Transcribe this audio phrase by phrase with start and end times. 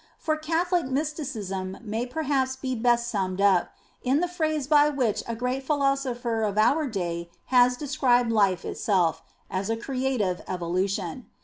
[0.17, 5.35] For Catholic Mysticism may perhaps be best summed up, in the phrase by which a
[5.35, 11.27] great philosopher of our day has described life itself, as a creative evolution.